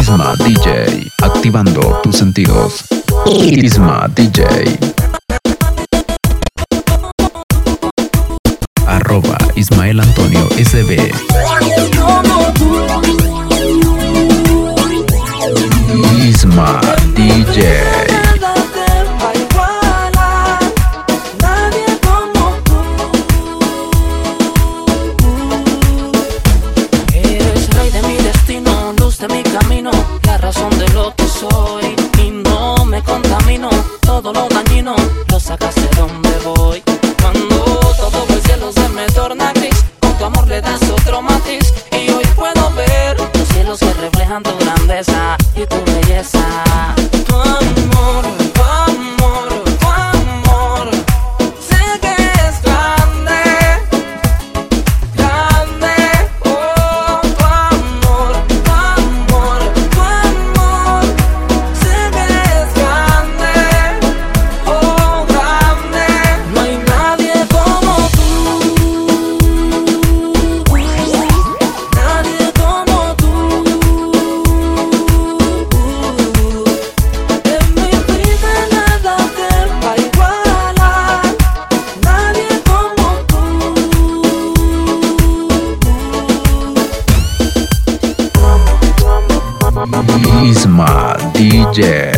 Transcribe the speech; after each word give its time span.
Isma 0.00 0.34
DJ, 0.36 1.10
activando 1.22 2.00
tus 2.02 2.16
sentidos. 2.16 2.84
Isma 3.26 4.08
DJ. 4.14 4.78
Arroba 8.86 9.36
Ismael 9.56 10.00
Antonio 10.00 10.48
SB. 10.56 11.12
Isma 16.24 16.80
DJ. 17.14 18.07
번째 91.68 92.17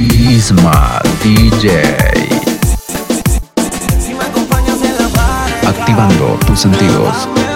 Isma 0.00 1.02
DJ. 1.22 1.82
Activando 5.66 6.38
tus 6.46 6.60
sentidos. 6.60 7.49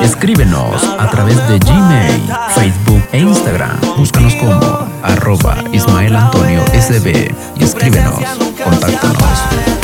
Escríbenos 0.00 0.82
a 0.98 1.10
través 1.10 1.36
de 1.48 1.58
Gmail, 1.58 2.30
Facebook 2.54 3.02
e 3.12 3.18
Instagram. 3.18 3.78
Búscanos 3.96 4.34
como 4.36 4.88
arroba 5.02 5.56
Ismael 5.72 6.14
Antonio 6.14 6.64
SB 6.72 7.34
y 7.56 7.64
escríbenos, 7.64 8.20
contáctanos. 8.62 9.77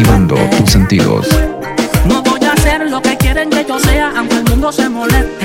activando 0.00 0.34
tus 0.56 0.70
sentidos. 0.70 1.28
No 2.06 2.22
voy 2.22 2.40
a 2.44 2.52
hacer 2.52 2.90
lo 2.90 3.02
que 3.02 3.16
quieren 3.18 3.50
que 3.50 3.64
yo 3.66 3.78
sea, 3.78 4.12
aunque 4.16 4.36
el 4.36 4.44
mundo 4.44 4.72
se 4.72 4.88
moleste. 4.88 5.39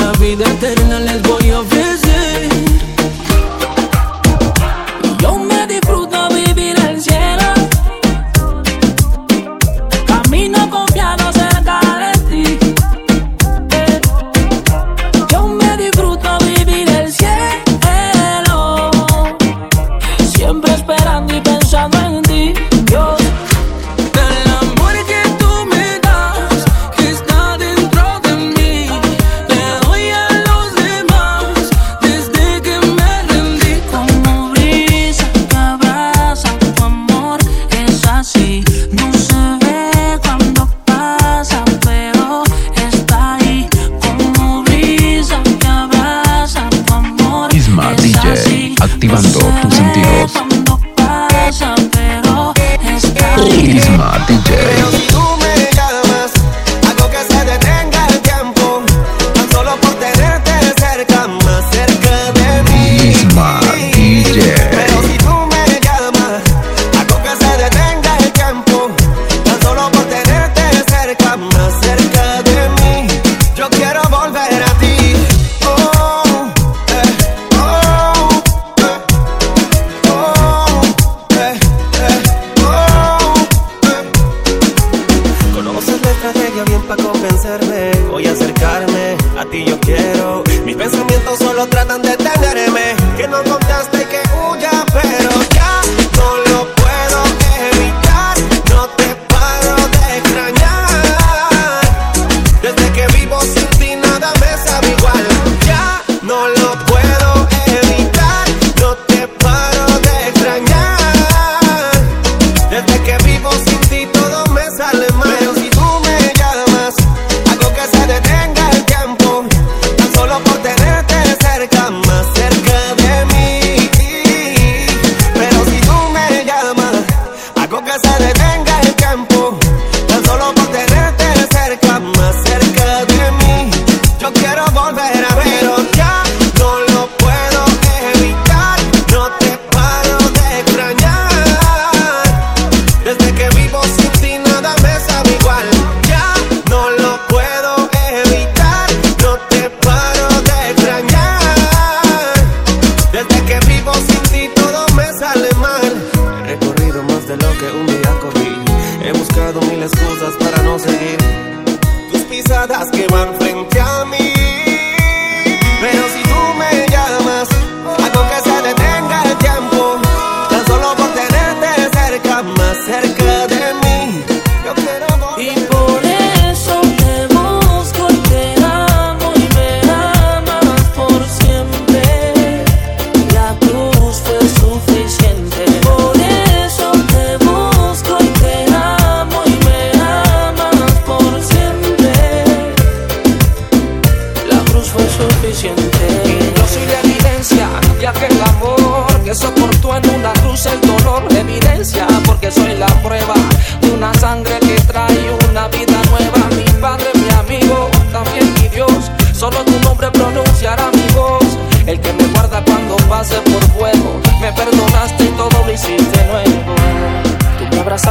la 0.00 0.12
vida 0.12 0.44
eterna 0.44 1.00
les 1.00 1.22
voy 1.22 1.50
a 1.50 1.60
ofrecer. 1.60 2.27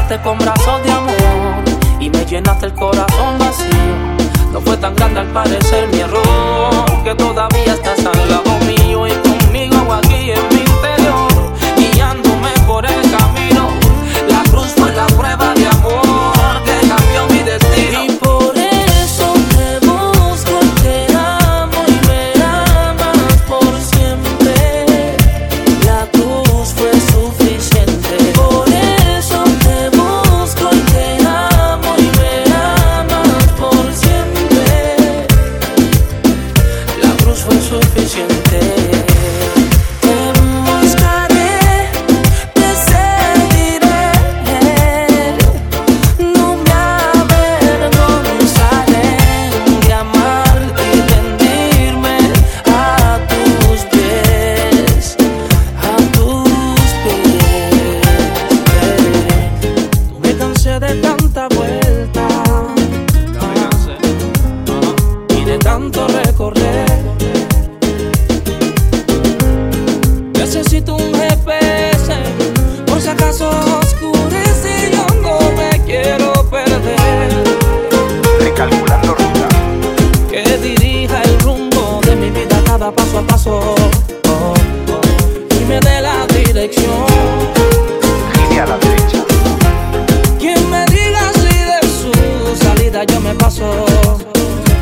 abrazaste 0.07 0.21
con 0.21 0.37
brazos 0.37 0.83
de 0.83 0.91
amor 0.91 1.63
y 1.99 2.09
me 2.09 2.25
llenaste 2.25 2.67
el 2.67 2.73
corazón 2.73 3.37
vacío. 3.37 4.51
No 4.51 4.61
fue 4.61 4.77
tan 4.77 4.95
grande 4.95 5.19
al 5.19 5.27
parecer 5.27 5.87
mi 5.89 5.99
error, 5.99 7.03
que 7.03 7.13
todavía 7.15 7.73
estás 7.73 7.99
al 8.05 8.29
lado 8.29 8.57
mío 8.65 9.07
y 9.07 9.26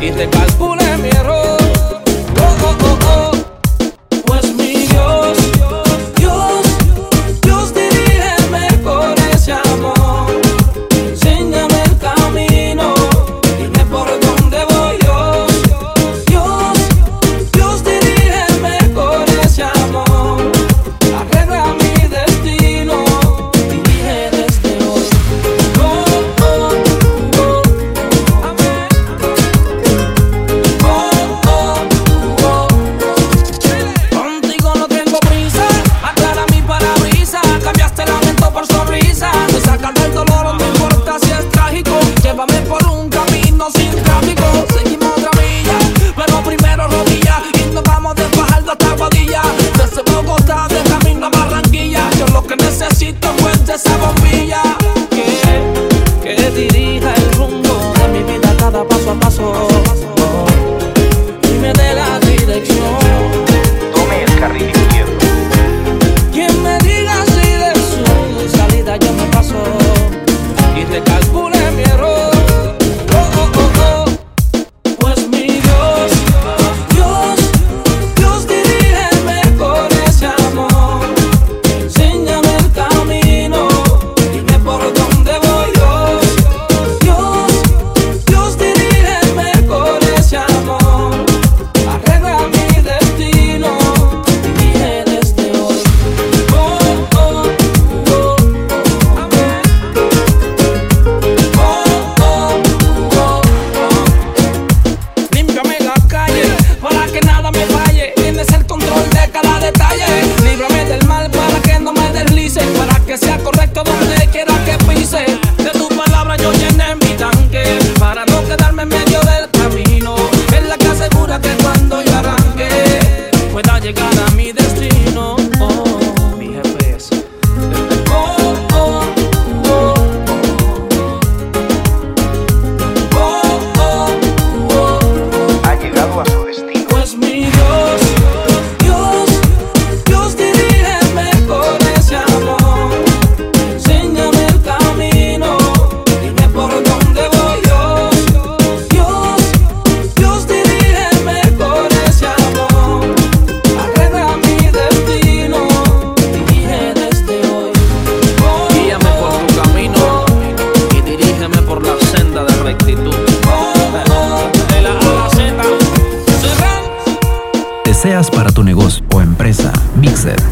y 0.06 0.12
te 0.12 0.28
calculé 0.28 0.96
mi 0.98 1.08
error. 1.08 1.55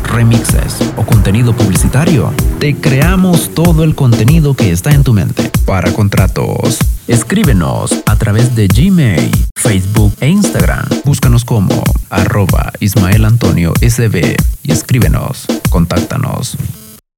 Remixes 0.05 0.77
o 0.97 1.03
contenido 1.03 1.53
publicitario, 1.53 2.33
te 2.61 2.77
creamos 2.77 3.51
todo 3.55 3.83
el 3.83 3.95
contenido 3.95 4.55
que 4.55 4.71
está 4.71 4.91
en 4.91 5.03
tu 5.03 5.13
mente. 5.13 5.51
Para 5.67 5.93
contratos, 5.93 6.79
escríbenos 7.09 7.93
a 8.07 8.17
través 8.17 8.55
de 8.55 8.69
Gmail, 8.69 9.31
Facebook 9.57 10.15
e 10.21 10.29
Instagram. 10.29 10.85
Búscanos 11.05 11.45
como 11.45 11.83
arroba 12.11 12.73
Ismael 12.81 13.25
Antonio 13.25 13.73
SB 13.81 14.37
y 14.63 14.73
escríbenos, 14.73 15.47
contáctanos. 15.71 16.57